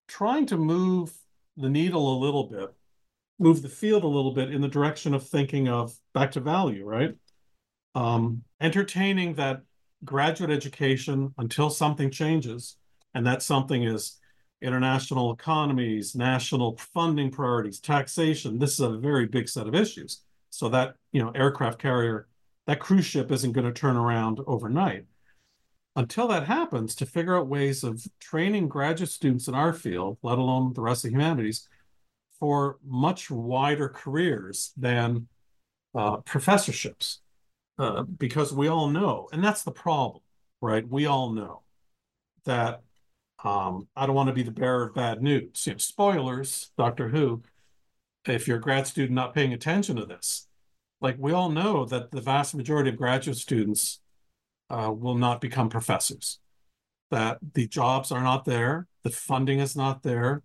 [0.07, 1.13] trying to move
[1.57, 2.75] the needle a little bit,
[3.39, 6.85] move the field a little bit in the direction of thinking of back to value,
[6.85, 7.15] right?
[7.95, 9.63] Um, entertaining that
[10.05, 12.77] graduate education until something changes,
[13.15, 14.19] and that something is
[14.65, 18.59] international economies, national funding priorities, taxation.
[18.59, 20.23] This is a very big set of issues.
[20.51, 22.27] So that, you know, aircraft carrier,
[22.67, 25.05] that cruise ship isn't going to turn around overnight.
[25.97, 30.39] Until that happens, to figure out ways of training graduate students in our field, let
[30.39, 31.69] alone the rest of the humanities,
[32.41, 35.29] for much wider careers than
[35.95, 37.21] uh, professorships.
[37.79, 40.23] uh, because we all know, and that's the problem,
[40.61, 40.87] right?
[40.89, 41.63] We all know
[42.45, 42.83] that
[43.45, 45.67] um, I don't want to be the bearer of bad news.
[45.67, 47.43] You know, spoilers, Doctor Who.
[48.27, 50.49] If you're a grad student not paying attention to this,
[51.03, 54.01] like we all know that the vast majority of graduate students
[54.71, 56.39] uh, will not become professors.
[57.11, 60.43] That the jobs are not there, the funding is not there,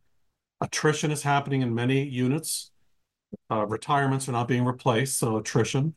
[0.59, 2.71] attrition is happening in many units.
[3.49, 5.95] Uh, retirements are not being replaced, so attrition.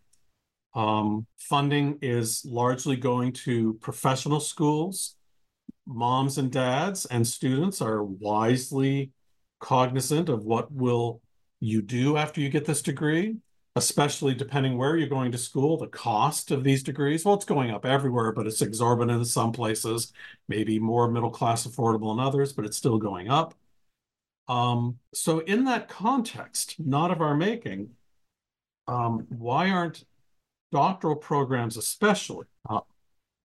[0.74, 5.16] Um, funding is largely going to professional schools.
[5.86, 9.10] Moms and dads and students are wisely
[9.60, 11.20] cognizant of what will
[11.60, 13.36] you do after you get this degree,
[13.76, 17.24] especially depending where you're going to school, the cost of these degrees.
[17.24, 20.12] Well, it's going up everywhere, but it's exorbitant in some places,
[20.48, 23.54] maybe more middle class affordable in others, but it's still going up.
[24.48, 27.90] Um, so in that context, not of our making,
[28.88, 30.04] um, why aren't
[30.72, 32.80] doctoral programs especially, uh,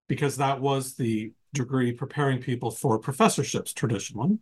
[0.07, 4.39] because that was the degree preparing people for professorships traditionally.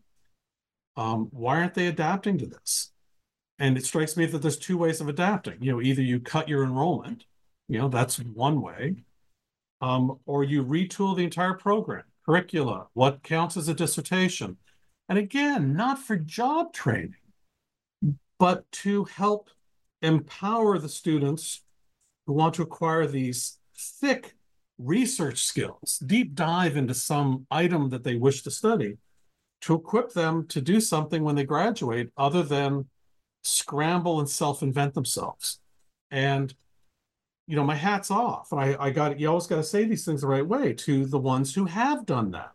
[0.98, 2.92] Um, why aren't they adapting to this?
[3.60, 5.62] And it strikes me that there's two ways of adapting.
[5.62, 7.26] You know, either you cut your enrollment,
[7.68, 8.96] you know, that's one way,
[9.82, 14.58] um, or you retool the entire program, curricula, what counts as a dissertation.
[15.10, 17.16] And again, not for job training,
[18.40, 19.50] but to help
[20.02, 21.64] empower the students
[22.28, 24.35] who want to acquire these thick
[24.78, 28.98] research skills, deep dive into some item that they wish to study,
[29.62, 32.86] to equip them to do something when they graduate other than
[33.44, 35.60] scramble and self-invent themselves.
[36.12, 36.54] And
[37.48, 38.52] you know, my hat's off.
[38.52, 41.06] And I, I got you always got to say these things the right way to
[41.06, 42.52] the ones who have done that.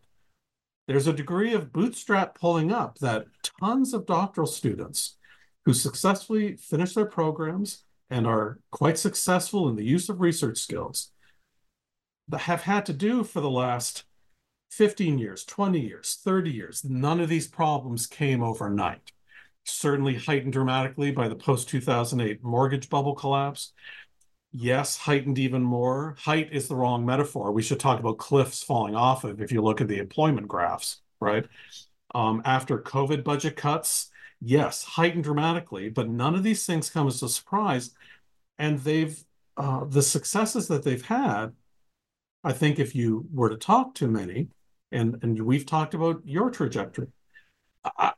[0.89, 3.27] There's a degree of bootstrap pulling up that
[3.61, 5.17] tons of doctoral students
[5.65, 11.13] who successfully finish their programs and are quite successful in the use of research skills
[12.39, 14.05] have had to do for the last
[14.71, 16.85] 15 years, 20 years, 30 years.
[16.85, 19.13] None of these problems came overnight.
[19.65, 23.73] Certainly heightened dramatically by the post 2008 mortgage bubble collapse.
[24.53, 26.17] Yes, heightened even more.
[26.21, 27.53] Height is the wrong metaphor.
[27.53, 31.03] We should talk about cliffs falling off of if you look at the employment graphs,
[31.21, 31.47] right?
[32.15, 37.23] Um, after COVID budget cuts, yes, heightened dramatically, but none of these things come as
[37.23, 37.91] a surprise.
[38.59, 39.23] And they've,
[39.57, 41.53] uh, the successes that they've had,
[42.43, 44.49] I think if you were to talk to many,
[44.93, 47.09] and, and we've talked about your trajectory,
[47.85, 48.13] I,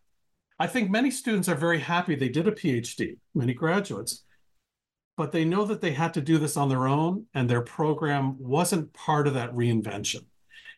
[0.58, 4.24] I think many students are very happy they did a PhD, many graduates,
[5.16, 8.36] but they know that they had to do this on their own and their program
[8.38, 10.24] wasn't part of that reinvention.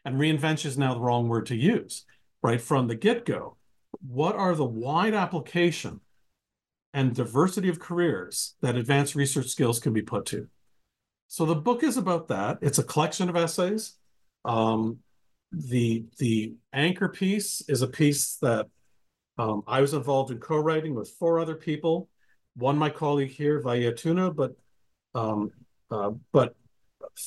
[0.05, 2.05] And reinvention is now the wrong word to use,
[2.43, 2.61] right?
[2.61, 3.57] From the get go,
[4.07, 6.01] what are the wide application
[6.93, 10.49] and diversity of careers that advanced research skills can be put to?
[11.29, 12.59] So the book is about that.
[12.63, 13.95] It's a collection of essays.
[14.45, 14.99] Um,
[15.53, 18.67] the the anchor piece is a piece that
[19.39, 22.09] um, I was involved in co-writing with four other people.
[22.57, 24.57] One, my colleague here, Vaia Touna, but
[25.15, 25.51] um,
[25.91, 26.55] uh, but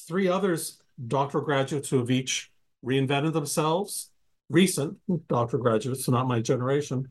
[0.07, 2.51] three others, doctoral graduates who have each
[2.86, 4.12] reinvented themselves,
[4.49, 7.10] recent doctoral graduates, so not my generation,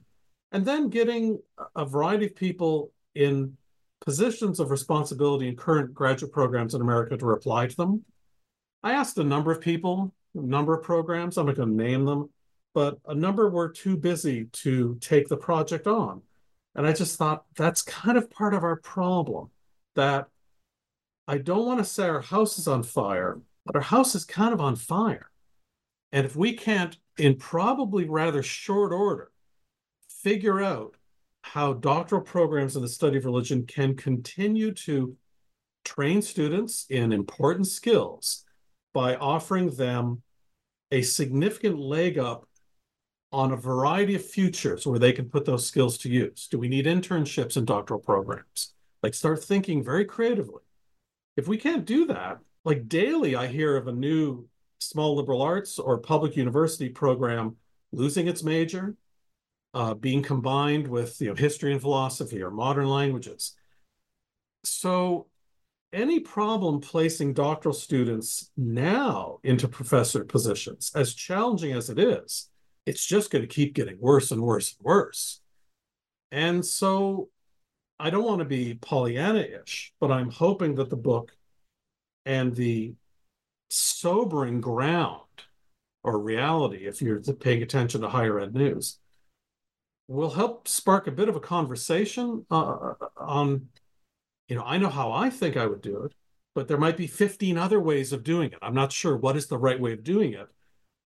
[0.53, 1.39] and then getting
[1.75, 3.57] a variety of people in
[4.05, 8.05] positions of responsibility in current graduate programs in America to reply to them.
[8.83, 12.05] I asked a number of people, a number of programs, I'm not going to name
[12.05, 12.31] them,
[12.75, 16.23] but a number were too busy to take the project on.
[16.75, 19.51] And I just thought that's kind of part of our problem
[19.95, 20.29] that
[21.27, 24.53] I don't want to say our house is on fire, but our house is kind
[24.53, 25.31] of on fire.
[26.13, 29.31] And if we can't, in probably rather short order,
[30.09, 30.96] figure out
[31.53, 35.17] how doctoral programs in the study of religion can continue to
[35.85, 38.45] train students in important skills
[38.93, 40.23] by offering them
[40.91, 42.49] a significant leg up
[43.31, 46.49] on a variety of futures where they can put those skills to use.
[46.51, 48.75] Do we need internships in doctoral programs?
[49.05, 50.63] Like start thinking very creatively.
[51.37, 54.49] If we can't do that, like daily I hear of a new
[54.81, 57.55] small liberal arts or public university program
[57.93, 58.97] losing its major,
[59.77, 63.55] uh, being combined with you know history and philosophy or modern languages.
[64.65, 65.27] So
[65.93, 72.49] any problem placing doctoral students now into professor positions, as challenging as it is,
[72.87, 75.43] it's just going to keep getting worse and worse and worse.
[76.33, 77.29] And so
[78.01, 81.37] I don't want to be Pollyanna-ish, but I'm hoping that the book
[82.25, 82.95] and the
[83.69, 85.21] sobering ground
[86.03, 88.99] or reality, if you're paying attention to higher ed news,
[90.09, 93.69] will help spark a bit of a conversation uh, on,
[94.49, 96.15] you know, I know how I think I would do it.
[96.55, 98.59] but there might be 15 other ways of doing it.
[98.63, 100.49] I'm not sure what is the right way of doing it.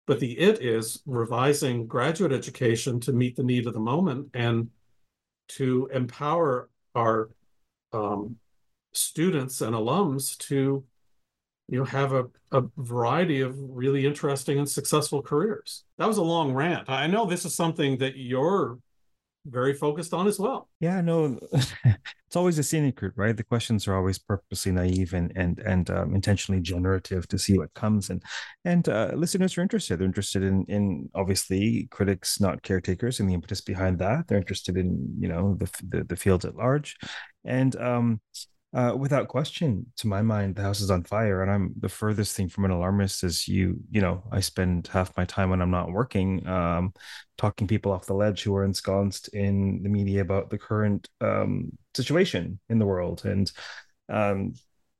[0.06, 4.70] But the it is revising graduate education to meet the need of the moment and
[5.48, 7.30] to empower our
[7.92, 8.36] um,
[8.92, 10.84] students and alums to
[11.68, 16.22] you know have a, a variety of really interesting and successful careers that was a
[16.22, 18.78] long rant i know this is something that you're
[19.46, 20.68] very focused on as well.
[20.80, 23.36] Yeah no it's always a scenic route right?
[23.36, 27.72] The questions are always purposely naive and and and um, intentionally generative to see what
[27.74, 28.22] comes and
[28.64, 29.98] and uh, listeners are interested.
[29.98, 34.28] They're interested in in obviously critics not caretakers and the impetus behind that.
[34.28, 36.96] They're interested in you know the the, the field at large.
[37.44, 38.20] And um
[38.72, 42.36] uh, without question, to my mind, the house is on fire, and I'm the furthest
[42.36, 43.24] thing from an alarmist.
[43.24, 46.92] Is you, you know, I spend half my time when I'm not working, um,
[47.36, 51.72] talking people off the ledge who are ensconced in the media about the current um,
[51.96, 53.50] situation in the world, and
[54.08, 54.54] um,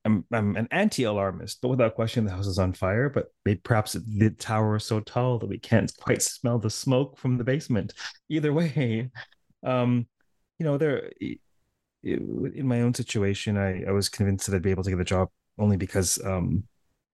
[0.05, 3.09] I'm I'm an anti-alarmist, but without question, the house is on fire.
[3.09, 7.19] But maybe perhaps the tower is so tall that we can't quite smell the smoke
[7.19, 7.93] from the basement.
[8.29, 9.11] Either way,
[9.65, 10.09] um,
[10.59, 11.11] you know, there
[12.03, 15.05] in my own situation, I, I was convinced that I'd be able to get a
[15.05, 15.29] job
[15.59, 16.65] only because, um,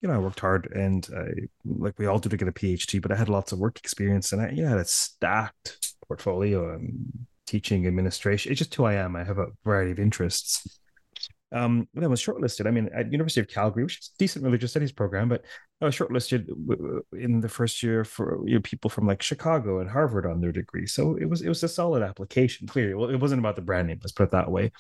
[0.01, 3.01] you know, I worked hard and I, like we all do to get a PhD,
[3.03, 6.75] but I had lots of work experience and I, you know, had a stacked portfolio,
[6.75, 8.53] and teaching, administration.
[8.53, 9.17] It's just who I am.
[9.17, 10.81] I have a variety of interests.
[11.53, 12.67] Um, then was shortlisted.
[12.67, 15.45] I mean, at University of Calgary, which is a decent religious studies program, but
[15.81, 16.49] I was shortlisted
[17.13, 20.53] in the first year for you know, people from like Chicago and Harvard on their
[20.53, 20.87] degree.
[20.87, 22.67] So it was it was a solid application.
[22.67, 23.99] Clearly, well, it wasn't about the brand name.
[24.03, 24.73] Let's put it that way.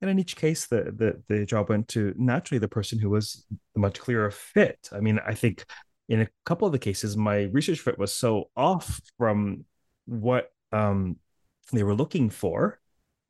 [0.00, 3.44] And in each case, the the the job went to naturally the person who was
[3.74, 4.88] the much clearer fit.
[4.92, 5.64] I mean, I think
[6.08, 9.64] in a couple of the cases, my research fit was so off from
[10.04, 11.16] what um,
[11.72, 12.80] they were looking for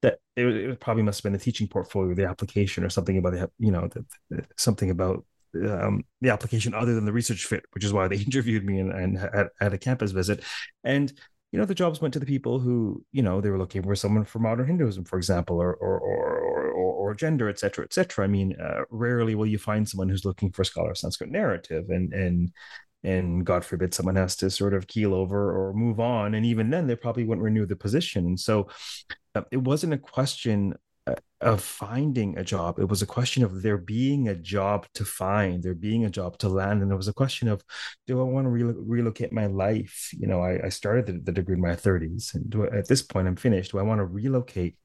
[0.02, 3.32] that it, it, probably must have been the teaching portfolio, the application, or something about
[3.32, 5.24] the you know the, the, something about
[5.54, 8.92] um, the application other than the research fit, which is why they interviewed me and,
[8.92, 10.42] and had, had a campus visit.
[10.84, 11.12] And
[11.52, 13.94] you know the jobs went to the people who you know they were looking for
[13.94, 16.42] someone for modern Hinduism, for example, or or or
[16.72, 18.24] or, gender, et cetera, et cetera.
[18.24, 21.30] I mean, uh, rarely will you find someone who's looking for a scholar of Sanskrit
[21.30, 22.52] narrative, and and
[23.04, 26.70] and God forbid someone has to sort of keel over or move on, and even
[26.70, 28.24] then they probably wouldn't renew the position.
[28.24, 28.68] And so
[29.50, 30.74] it wasn't a question
[31.06, 32.78] uh, of finding a job.
[32.78, 36.38] It was a question of there being a job to find, there being a job
[36.38, 36.82] to land.
[36.82, 37.64] And it was a question of,
[38.06, 40.10] do I want to re- relocate my life?
[40.12, 42.34] You know, I, I started the, the, degree in my 30s.
[42.34, 43.72] And I, at this point, I'm finished.
[43.72, 44.76] Do I want to relocate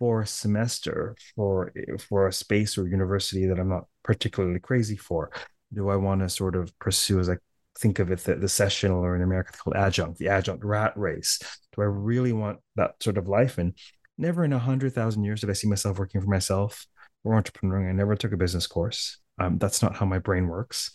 [0.00, 5.30] for a semester for, for a space or university that I'm not particularly crazy for?
[5.72, 7.36] Do I want to sort of pursue, as I
[7.78, 11.38] think of it, the, the sessional or in America called adjunct, the adjunct rat race?
[11.74, 13.58] Do I really want that sort of life?
[13.58, 13.74] And
[14.18, 16.86] never in a hundred thousand years did I see myself working for myself
[17.24, 17.88] or entrepreneuring.
[17.88, 19.18] I never took a business course.
[19.38, 20.92] Um, that's not how my brain works.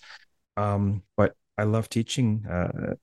[0.57, 2.45] Um, but I love teaching.
[2.49, 2.95] Uh,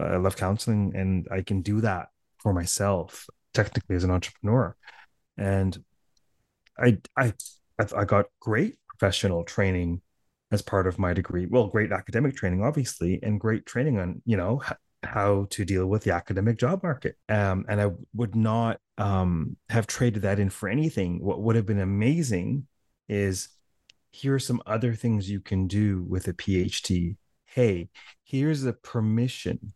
[0.00, 2.08] I love counseling, and I can do that
[2.38, 4.76] for myself technically as an entrepreneur.
[5.38, 5.82] And
[6.78, 7.32] I, I,
[7.78, 10.02] I got great professional training
[10.52, 11.46] as part of my degree.
[11.46, 14.62] Well, great academic training, obviously, and great training on you know
[15.02, 17.16] how to deal with the academic job market.
[17.28, 21.24] Um, and I would not um, have traded that in for anything.
[21.24, 22.68] What would have been amazing
[23.08, 23.48] is
[24.12, 27.16] here are some other things you can do with a PhD.
[27.46, 27.88] Hey,
[28.22, 29.72] here's the permission.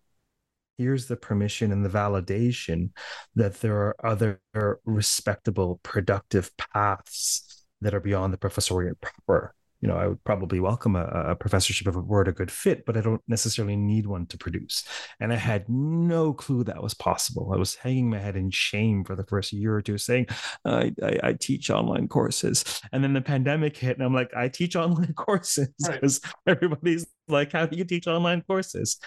[0.79, 2.91] Here's the permission and the validation
[3.35, 4.41] that there are other
[4.85, 10.97] respectable, productive paths that are beyond the professoriate proper you know, I would probably welcome
[10.97, 14.27] a, a professorship if it were a good fit, but I don't necessarily need one
[14.27, 14.85] to produce.
[15.21, 17.53] And I had no clue that was possible.
[17.53, 20.27] I was hanging my head in shame for the first year or two, saying,
[20.65, 22.81] I, I, I teach online courses.
[22.93, 26.57] And then the pandemic hit, and I'm like, I teach online courses because right.
[26.57, 28.99] everybody's like, How do you teach online courses?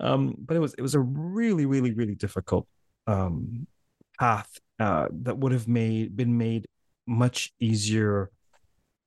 [0.00, 2.66] Um, but it was it was a really, really, really difficult
[3.06, 3.66] um,
[4.18, 4.48] path
[4.80, 6.66] uh, that would have made been made
[7.06, 8.30] much easier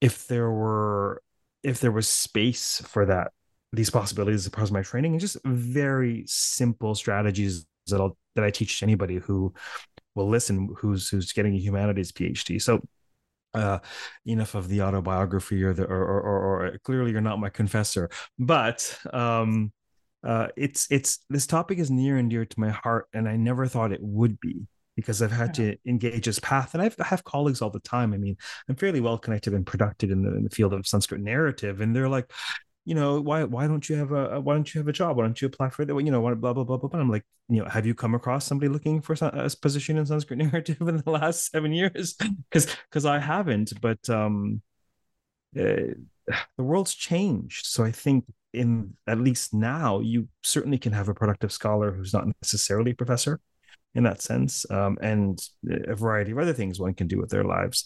[0.02, 1.22] if there were
[1.64, 3.32] if there was space for that
[3.74, 8.44] these possibilities as part of my training and just very simple strategies that I'll that
[8.44, 9.54] I teach to anybody who
[10.16, 12.62] will listen who's who's getting a humanities PhD.
[12.62, 12.82] So
[13.54, 13.80] uh,
[14.26, 18.10] enough of the autobiography or the or, or, or, or clearly you're not my confessor,
[18.38, 19.72] but um,
[20.24, 23.68] uh, it's it's this topic is near and dear to my heart, and I never
[23.68, 24.68] thought it would be
[24.98, 25.72] because I've had yeah.
[25.72, 26.74] to engage this path.
[26.74, 28.14] And I've, I have colleagues all the time.
[28.14, 28.36] I mean,
[28.68, 31.80] I'm fairly well connected and productive in the, in the field of Sanskrit narrative.
[31.82, 32.30] And they're like,
[32.84, 35.18] you know, why why don't you have a why don't you have a job?
[35.18, 35.90] Why don't you apply for it?
[35.90, 37.00] You know, blah blah blah blah blah.
[37.00, 40.40] I'm like, you know, have you come across somebody looking for a position in Sanskrit
[40.52, 42.16] narrative in the last seven years?
[42.50, 43.80] Because because I haven't.
[43.82, 44.62] But um,
[45.56, 45.94] uh,
[46.58, 47.68] the world's changed.
[47.68, 52.14] So I think in at least now you certainly can have a productive scholar who's
[52.14, 53.40] not necessarily a professor
[53.98, 55.42] in that sense, um, and
[55.88, 57.86] a variety of other things one can do with their lives.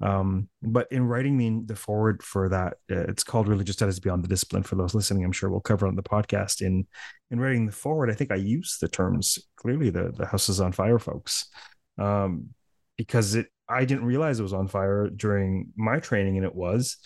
[0.00, 4.24] Um, but in writing the, the foreword for that, uh, it's called Religious Studies Beyond
[4.24, 4.64] the Discipline.
[4.64, 6.60] For those listening, I'm sure we'll cover on the podcast.
[6.60, 6.88] In
[7.30, 9.90] in writing the foreword, I think I use the terms clearly.
[9.90, 11.46] The the house is on fire, folks,
[11.98, 12.48] um,
[12.98, 16.96] because it I didn't realize it was on fire during my training, and it was.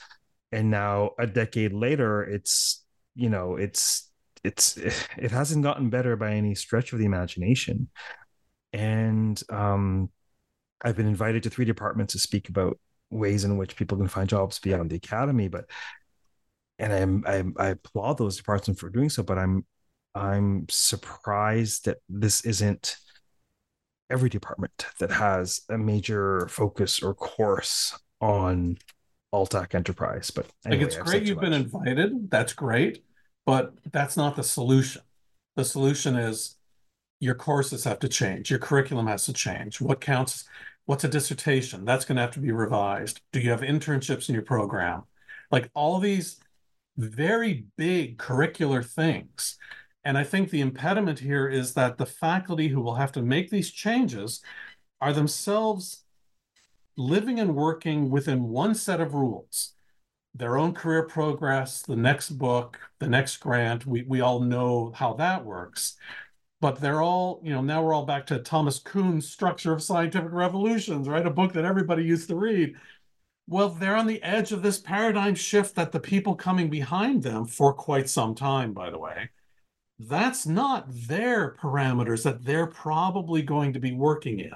[0.53, 2.83] And now a decade later, it's
[3.15, 4.11] you know it's
[4.43, 4.79] it's
[5.19, 7.91] it hasn't gotten better by any stretch of the imagination
[8.73, 10.11] and um,
[10.83, 12.79] I've been invited to three departments to speak about
[13.11, 15.49] ways in which people can find jobs beyond the academy.
[15.49, 15.67] But
[16.79, 19.23] and I'm, I'm I applaud those departments for doing so.
[19.23, 19.65] But I'm
[20.15, 22.97] I'm surprised that this isn't
[24.11, 28.79] every department that has a major focus or course on
[29.35, 30.31] Altac Enterprise.
[30.31, 32.31] But anyway, like it's great you've been invited.
[32.31, 33.05] That's great,
[33.45, 35.03] but that's not the solution.
[35.57, 36.58] The solution is
[37.21, 39.81] your courses have to change, your curriculum has to change.
[39.81, 40.45] What counts?
[40.87, 41.85] What's a dissertation?
[41.85, 43.21] That's going to have to be revised.
[43.33, 45.03] Do you have internships in your program?
[45.51, 46.39] Like all these
[46.97, 49.59] very big curricular things.
[50.05, 53.51] And I think the impediment here is that the faculty who will have to make
[53.51, 54.41] these changes
[55.01, 56.05] are themselves
[56.97, 59.75] living and working within one set of rules
[60.35, 63.87] their own career progress, the next book, the next grant.
[63.87, 65.97] We, we all know how that works
[66.61, 70.33] but they're all, you know, now we're all back to Thomas Kuhn's Structure of Scientific
[70.33, 71.27] Revolutions, right?
[71.27, 72.75] A book that everybody used to read.
[73.47, 77.47] Well, they're on the edge of this paradigm shift that the people coming behind them
[77.47, 79.31] for quite some time, by the way,
[79.99, 84.55] that's not their parameters that they're probably going to be working in.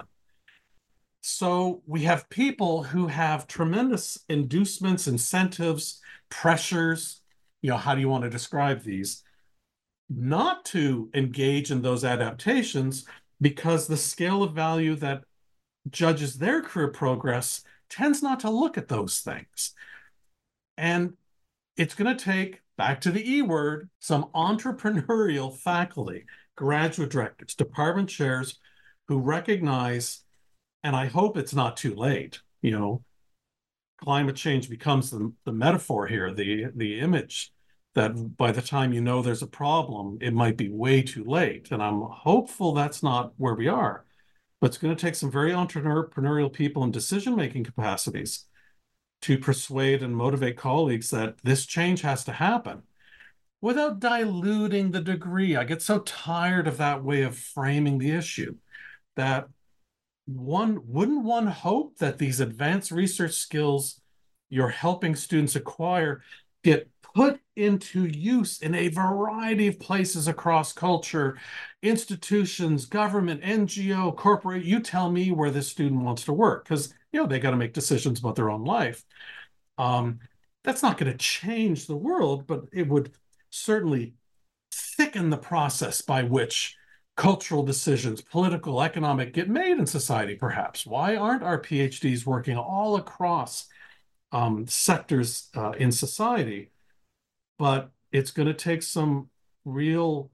[1.21, 7.23] So we have people who have tremendous inducements, incentives, pressures.
[7.63, 9.23] You know, how do you want to describe these?
[10.17, 13.05] Not to engage in those adaptations
[13.41, 15.25] because the scale of value that
[15.91, 19.75] judges their career progress tends not to look at those things.
[20.77, 21.15] And
[21.77, 26.25] it's going to take, back to the E word, some entrepreneurial faculty,
[26.57, 28.59] graduate directors, department chairs
[29.09, 30.23] who recognize,
[30.83, 33.03] and I hope it's not too late, you know,
[33.99, 37.52] climate change becomes the, the metaphor here, the, the image
[37.95, 41.71] that by the time you know there's a problem, it might be way too late.
[41.71, 44.05] And I'm hopeful that's not where we are.
[44.61, 48.47] But it's going to take some very entrepreneurial people in decision making capacities
[49.23, 52.83] to persuade and motivate colleagues that this change has to happen
[53.61, 55.57] without diluting the degree.
[55.57, 58.57] I get so tired of that way of framing the issue
[59.17, 59.49] that
[60.27, 64.01] one wouldn't one hope that these advanced research skills
[64.49, 66.23] you're helping students acquire
[66.63, 71.39] get put into use in a variety of places across culture,
[71.83, 74.65] institutions, government, NGO, corporate.
[74.65, 77.57] You tell me where this student wants to work because you know they got to
[77.57, 79.05] make decisions about their own life.
[79.79, 80.21] Um,
[80.65, 83.13] that's not going to change the world, but it would
[83.51, 84.15] certainly
[84.73, 86.77] thicken the process by which
[87.17, 90.87] cultural decisions, political, economic, get made in society, perhaps.
[90.87, 93.67] Why aren't our PhDs working all across
[94.33, 96.72] um, sectors uh, in society?
[97.63, 99.29] But it's going to take some
[99.65, 100.33] real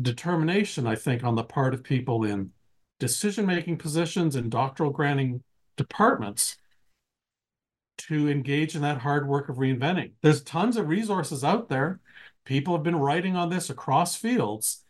[0.00, 2.52] determination, I think, on the part of people in
[3.00, 5.42] decision making positions and doctoral granting
[5.76, 6.56] departments
[7.98, 10.12] to engage in that hard work of reinventing.
[10.22, 11.98] There's tons of resources out there.
[12.44, 14.84] People have been writing on this across fields,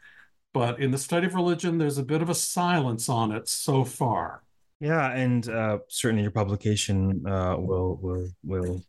[0.52, 3.84] but in the study of religion, there's a bit of a silence on it so
[3.84, 4.42] far.
[4.80, 8.82] Yeah, and uh, certainly your publication uh, will will will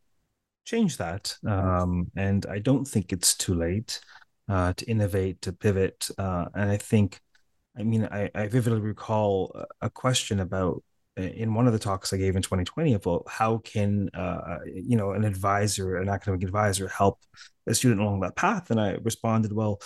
[0.66, 1.36] change that.
[1.48, 4.02] Um, and I don't think it's too late
[4.50, 6.10] uh, to innovate, to pivot.
[6.18, 7.20] Uh, and I think,
[7.78, 10.84] I mean, I, I, vividly recall a question about
[11.18, 14.98] uh, in one of the talks I gave in 2020 about how can uh, you
[14.98, 17.20] know an advisor, an academic advisor, help
[17.68, 18.72] a student along that path.
[18.72, 19.80] And I responded, well,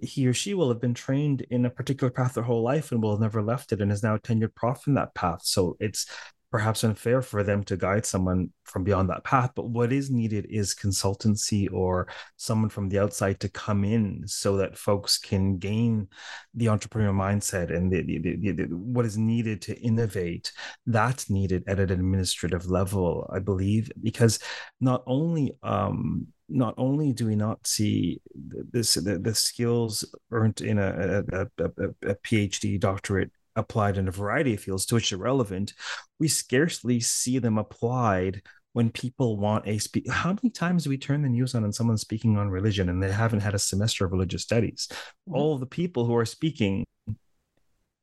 [0.00, 3.02] he or she will have been trained in a particular path their whole life and
[3.02, 5.40] will have never left it and is now a tenured prof in that path.
[5.42, 6.06] So it's
[6.50, 9.52] perhaps unfair for them to guide someone from beyond that path.
[9.54, 14.56] But what is needed is consultancy or someone from the outside to come in so
[14.56, 16.08] that folks can gain
[16.54, 20.52] the entrepreneurial mindset and the, the, the, what is needed to innovate.
[20.86, 24.40] That's needed at an administrative level, I believe, because
[24.80, 30.78] not only um, not only do we not see this the, the skills earned in
[30.78, 35.18] a, a, a, a PhD doctorate applied in a variety of fields to which they're
[35.18, 35.74] relevant,
[36.18, 38.42] we scarcely see them applied
[38.72, 41.74] when people want a speak how many times do we turn the news on and
[41.74, 45.34] someone's speaking on religion and they haven't had a semester of religious studies mm-hmm.
[45.34, 46.84] all the people who are speaking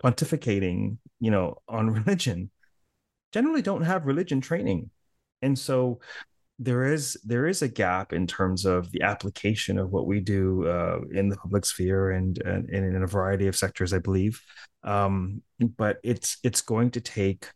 [0.03, 2.49] pontificating you know on religion
[3.31, 4.89] generally don't have religion training
[5.41, 5.99] and so
[6.59, 10.67] there is there is a gap in terms of the application of what we do
[10.67, 14.41] uh, in the public sphere and, and, and in a variety of sectors i believe
[14.83, 15.41] um,
[15.77, 17.47] but it's it's going to take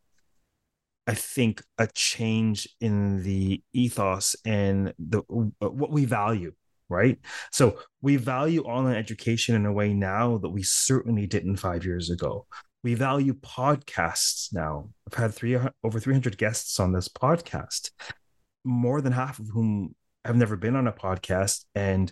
[1.07, 6.53] I think a change in the ethos and the what we value,
[6.89, 7.17] right?
[7.51, 12.09] So we value online education in a way now that we certainly didn't five years
[12.11, 12.45] ago.
[12.83, 14.89] We value podcasts now.
[15.07, 17.91] I've had three over 300 guests on this podcast,
[18.63, 19.95] more than half of whom
[20.25, 21.65] have never been on a podcast.
[21.75, 22.11] And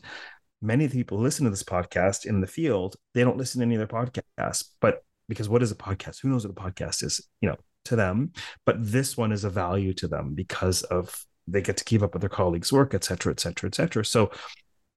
[0.61, 2.95] many of the people listen to this podcast in the field.
[3.13, 6.21] They don't listen to any other podcasts, but because what is a podcast?
[6.21, 7.21] Who knows what a podcast is?
[7.41, 8.33] You know, to them,
[8.65, 11.15] but this one is a value to them because of
[11.47, 14.05] they get to keep up with their colleagues' work, et cetera, et cetera, et cetera.
[14.05, 14.31] So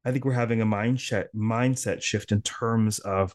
[0.04, 3.34] I think we're having a mindset mindset shift in terms of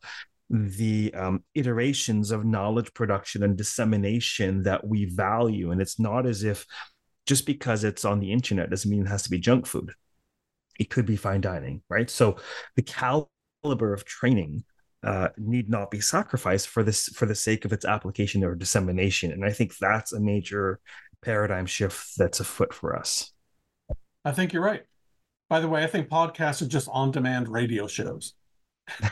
[0.49, 5.71] the um, iterations of knowledge production and dissemination that we value.
[5.71, 6.65] And it's not as if
[7.27, 9.91] just because it's on the internet doesn't mean it has to be junk food.
[10.79, 12.09] It could be fine dining, right?
[12.09, 12.37] So
[12.75, 14.63] the caliber of training
[15.03, 19.31] uh, need not be sacrificed for this for the sake of its application or dissemination.
[19.31, 20.79] And I think that's a major
[21.21, 23.31] paradigm shift that's afoot for us.
[24.25, 24.83] I think you're right.
[25.49, 28.33] By the way, I think podcasts are just on-demand radio shows.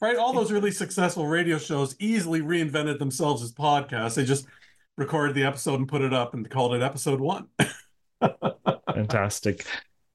[0.00, 0.16] right?
[0.16, 4.14] All those really successful radio shows easily reinvented themselves as podcasts.
[4.14, 4.46] They just
[4.96, 7.48] recorded the episode and put it up and called it episode one.
[8.94, 9.66] Fantastic.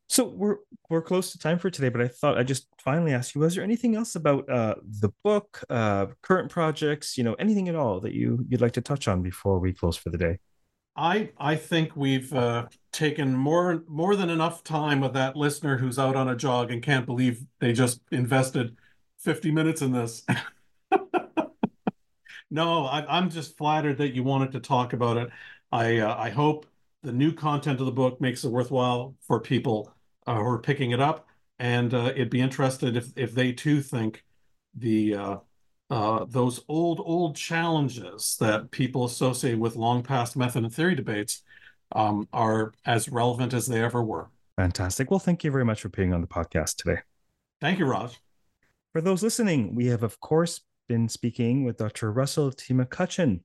[0.09, 0.57] So we're
[0.89, 3.55] we're close to time for today, but I thought I just finally ask you: Was
[3.55, 8.01] there anything else about uh, the book, uh, current projects, you know, anything at all
[8.01, 10.39] that you you'd like to touch on before we close for the day?
[10.97, 15.97] I I think we've uh, taken more more than enough time with that listener who's
[15.97, 18.75] out on a jog and can't believe they just invested
[19.17, 20.25] fifty minutes in this.
[22.51, 25.29] no, I, am just flattered that you wanted to talk about it.
[25.71, 26.65] I uh, I hope
[27.01, 29.91] the new content of the book makes it worthwhile for people
[30.27, 31.27] uh, who are picking it up,
[31.59, 34.23] and uh, it'd be interested if if they too think
[34.75, 35.37] the uh,
[35.89, 41.43] uh, those old old challenges that people associate with long past method and theory debates
[41.93, 44.29] um, are as relevant as they ever were.
[44.57, 45.09] Fantastic.
[45.09, 47.01] Well, thank you very much for being on the podcast today.
[47.61, 48.19] Thank you, Raj.
[48.91, 50.61] For those listening, we have of course
[50.91, 52.11] been speaking with Dr.
[52.11, 52.73] Russell T.
[52.73, 53.39] McCutcheon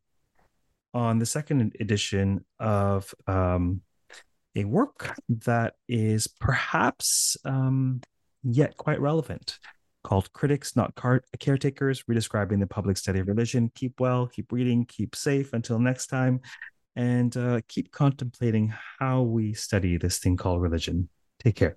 [0.93, 3.83] on the second edition of um,
[4.57, 8.01] a work that is perhaps um,
[8.43, 9.61] yet quite relevant
[10.03, 13.71] called Critics, Not Car- Caretakers, redescribing the public study of religion.
[13.77, 16.41] Keep well, keep reading, keep safe until next time,
[16.97, 21.09] and uh, keep contemplating how we study this thing called religion.
[21.39, 21.77] Take care.